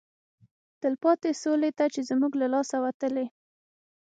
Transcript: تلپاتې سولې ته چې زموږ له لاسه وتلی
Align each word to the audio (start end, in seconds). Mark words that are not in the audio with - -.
تلپاتې 0.81 1.31
سولې 1.43 1.71
ته 1.77 1.85
چې 1.93 2.01
زموږ 2.09 2.33
له 2.41 2.47
لاسه 2.53 2.75
وتلی 2.85 3.25